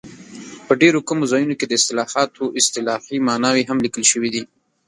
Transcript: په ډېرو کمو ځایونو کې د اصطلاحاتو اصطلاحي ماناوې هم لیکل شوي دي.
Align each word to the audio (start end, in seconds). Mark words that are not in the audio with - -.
په 0.67 0.73
ډېرو 0.81 0.99
کمو 1.07 1.23
ځایونو 1.31 1.55
کې 1.59 1.65
د 1.67 1.71
اصطلاحاتو 1.79 2.43
اصطلاحي 2.59 3.17
ماناوې 3.27 3.63
هم 3.69 3.77
لیکل 3.85 4.03
شوي 4.11 4.29
دي. 4.35 4.43